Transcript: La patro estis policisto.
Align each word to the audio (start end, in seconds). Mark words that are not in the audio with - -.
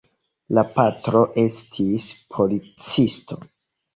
La 0.57 0.61
patro 0.77 1.19
estis 1.41 2.09
policisto. 2.37 3.39